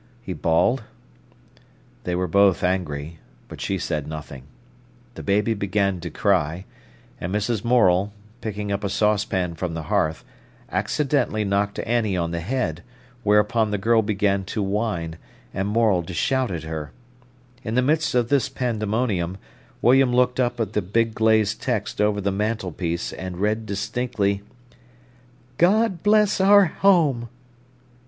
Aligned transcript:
he 0.23 0.33
bawled. 0.33 0.81
They 2.05 2.15
were 2.15 2.25
both 2.27 2.63
angry, 2.63 3.19
but 3.47 3.61
she 3.61 3.77
said 3.77 4.07
nothing. 4.07 4.45
The 5.13 5.21
baby 5.21 5.53
began 5.53 5.99
to 5.99 6.09
cry, 6.09 6.65
and 7.19 7.31
Mrs. 7.31 7.63
Morel, 7.63 8.11
picking 8.41 8.71
up 8.71 8.83
a 8.83 8.89
saucepan 8.89 9.53
from 9.53 9.75
the 9.75 9.83
hearth, 9.93 10.25
accidentally 10.71 11.45
knocked 11.45 11.77
Annie 11.77 12.17
on 12.17 12.31
the 12.31 12.39
head, 12.39 12.81
whereupon 13.21 13.69
the 13.69 13.77
girl 13.77 14.01
began 14.01 14.43
to 14.45 14.63
whine, 14.63 15.17
and 15.53 15.67
Morel 15.67 16.01
to 16.01 16.15
shout 16.15 16.49
at 16.49 16.63
her. 16.63 16.91
In 17.63 17.75
the 17.75 17.83
midst 17.83 18.15
of 18.15 18.29
this 18.29 18.49
pandemonium, 18.49 19.37
William 19.83 20.11
looked 20.15 20.39
up 20.39 20.59
at 20.59 20.73
the 20.73 20.81
big 20.81 21.13
glazed 21.13 21.61
text 21.61 22.01
over 22.01 22.19
the 22.19 22.31
mantelpiece 22.31 23.13
and 23.13 23.37
read 23.37 23.67
distinctly: 23.67 24.41
"God 25.59 26.01
Bless 26.01 26.41
Our 26.41 26.65
Home!" 26.65 27.29